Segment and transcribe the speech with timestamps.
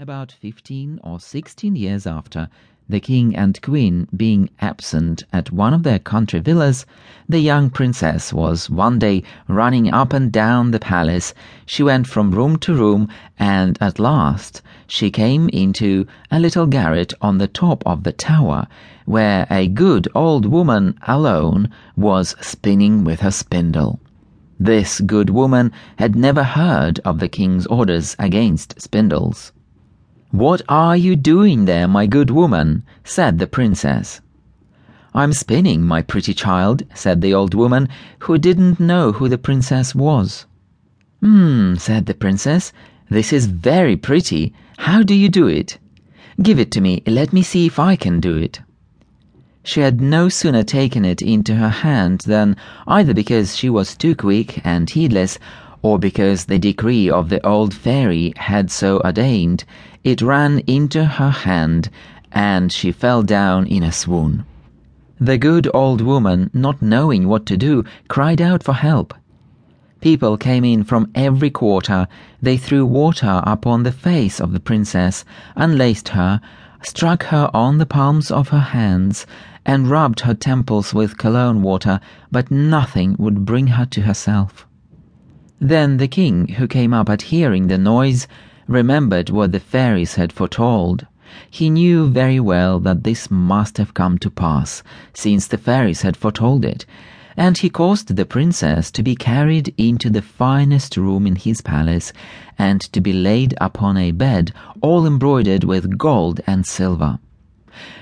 [0.00, 2.48] About fifteen or sixteen years after,
[2.88, 6.86] the king and queen being absent at one of their country villas,
[7.28, 11.34] the young princess was one day running up and down the palace.
[11.66, 13.08] She went from room to room,
[13.40, 18.68] and at last she came into a little garret on the top of the tower,
[19.04, 23.98] where a good old woman alone was spinning with her spindle.
[24.60, 29.50] This good woman had never heard of the king's orders against spindles.
[30.30, 32.82] What are you doing there, my good woman?
[33.02, 34.20] said the princess.
[35.14, 37.88] I'm spinning, my pretty child, said the old woman,
[38.18, 40.44] who didn't know who the princess was.
[41.20, 42.74] Hmm, said the princess,
[43.08, 44.52] this is very pretty.
[44.76, 45.78] How do you do it?
[46.42, 48.60] Give it to me, let me see if I can do it.
[49.64, 52.54] She had no sooner taken it into her hand than,
[52.86, 55.38] either because she was too quick and heedless,
[55.82, 59.64] or because the decree of the old fairy had so ordained,
[60.04, 61.88] it ran into her hand,
[62.32, 64.44] and she fell down in a swoon.
[65.20, 69.12] The good old woman, not knowing what to do, cried out for help.
[70.00, 72.06] People came in from every quarter.
[72.40, 75.24] They threw water upon the face of the princess,
[75.56, 76.40] unlaced her,
[76.82, 79.26] struck her on the palms of her hands,
[79.66, 81.98] and rubbed her temples with cologne water,
[82.30, 84.67] but nothing would bring her to herself.
[85.60, 88.28] Then the king, who came up at hearing the noise,
[88.68, 91.06] remembered what the fairies had foretold.
[91.50, 96.16] He knew very well that this must have come to pass, since the fairies had
[96.16, 96.86] foretold it,
[97.36, 102.12] and he caused the princess to be carried into the finest room in his palace,
[102.58, 107.18] and to be laid upon a bed all embroidered with gold and silver.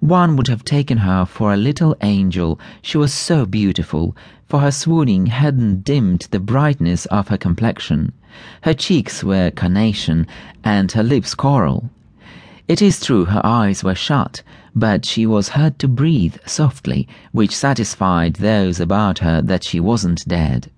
[0.00, 4.16] One would have taken her for a little angel, she was so beautiful,
[4.46, 8.12] for her swooning hadn't dimmed the brightness of her complexion.
[8.62, 10.26] Her cheeks were carnation,
[10.64, 11.90] and her lips coral.
[12.68, 14.42] It is true her eyes were shut,
[14.74, 20.28] but she was heard to breathe softly, which satisfied those about her that she wasn't
[20.28, 20.70] dead.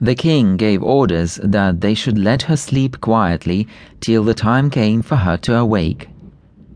[0.00, 3.68] The king gave orders that they should let her sleep quietly
[4.00, 6.08] till the time came for her to awake.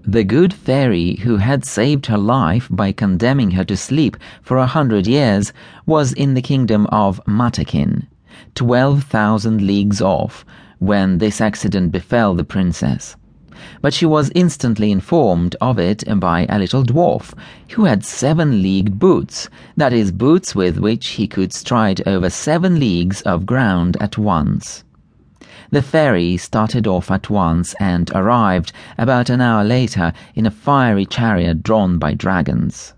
[0.09, 4.67] The good fairy who had saved her life by condemning her to sleep for a
[4.67, 5.53] hundred years
[5.85, 8.07] was in the kingdom of Matakin,
[8.55, 10.47] twelve thousand leagues off,
[10.79, 13.17] when this accident befell the princess.
[13.81, 17.35] But she was instantly informed of it by a little dwarf,
[17.71, 22.79] who had seven leagued boots, that is, boots with which he could stride over seven
[22.79, 24.85] leagues of ground at once.
[25.71, 31.07] The fairy started off at once and arrived about an hour later in a fiery
[31.07, 32.93] chariot drawn by dragons.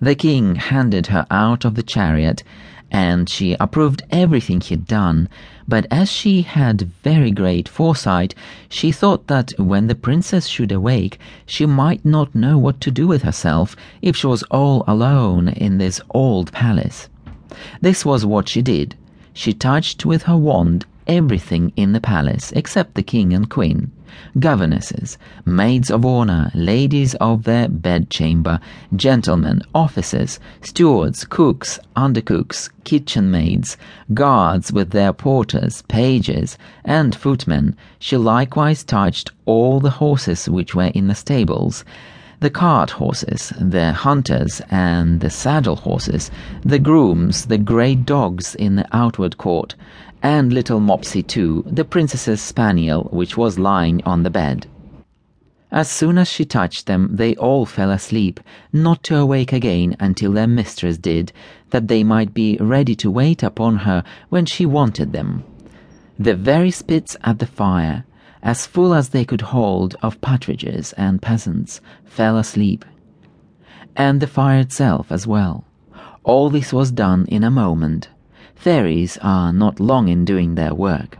[0.00, 2.42] The king handed her out of the chariot,
[2.90, 5.28] and she approved everything he'd done,
[5.68, 8.34] but as she had very great foresight,
[8.68, 13.06] she thought that when the princess should awake, she might not know what to do
[13.06, 17.08] with herself if she was all alone in this old palace.
[17.80, 18.96] This was what she did.
[19.32, 23.90] She touched with her wand everything in the palace except the king and queen,
[24.38, 28.60] governesses, maids of honor, ladies of their bedchamber,
[28.94, 33.76] gentlemen, officers, stewards, cooks, undercooks, kitchen maids,
[34.12, 37.76] guards with their porters, pages, and footmen.
[37.98, 41.84] She likewise touched all the horses which were in the stables
[42.40, 46.30] the cart horses, the hunters, and the saddle horses,
[46.62, 49.74] the grooms, the great dogs in the outward court,
[50.24, 54.66] and little Mopsy too, the princess's spaniel, which was lying on the bed.
[55.70, 58.40] As soon as she touched them, they all fell asleep,
[58.72, 61.30] not to awake again until their mistress did,
[61.70, 65.44] that they might be ready to wait upon her when she wanted them.
[66.18, 68.06] The very spits at the fire,
[68.42, 72.86] as full as they could hold of partridges and peasants, fell asleep,
[73.94, 75.64] and the fire itself as well.
[76.22, 78.08] All this was done in a moment.
[78.54, 81.18] Fairies are not long in doing their work.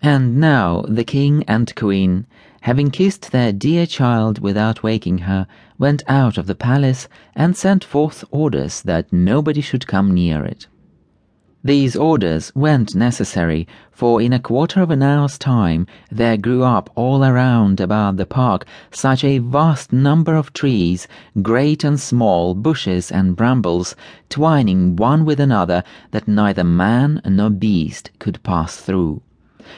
[0.00, 2.26] And now the king and queen,
[2.60, 5.46] having kissed their dear child without waking her,
[5.78, 10.66] went out of the palace and sent forth orders that nobody should come near it.
[11.68, 16.88] These orders weren't necessary, for in a quarter of an hour's time there grew up
[16.94, 21.06] all around about the park such a vast number of trees,
[21.42, 23.94] great and small, bushes and brambles,
[24.30, 29.20] twining one with another, that neither man nor beast could pass through,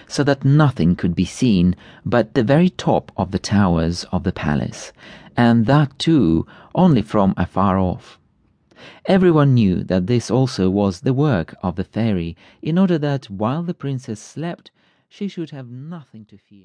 [0.07, 1.75] so that nothing could be seen
[2.07, 4.93] but the very top of the towers of the palace,
[5.37, 8.17] and that too only from afar off.
[9.07, 13.63] Everyone knew that this also was the work of the fairy, in order that while
[13.63, 14.71] the princess slept
[15.09, 16.59] she should have nothing to fear.